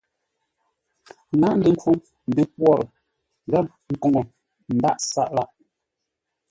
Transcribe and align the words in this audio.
Lǎghʼ 1.39 1.57
ngəkhwoŋ, 1.59 1.97
ndəpwor 2.29 2.79
gháp 3.51 3.67
nkoŋə 3.93 4.21
ndǎghʼ 4.73 5.01
sáʼ 5.11 5.29
lâʼ. 5.35 5.49